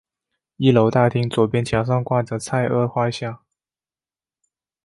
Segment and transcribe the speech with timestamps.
[0.57, 3.37] 一楼大厅左边墙上挂着蔡锷画像。